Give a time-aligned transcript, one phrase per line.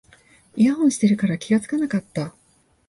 [0.55, 2.33] イヤホンしてるから気がつかなかった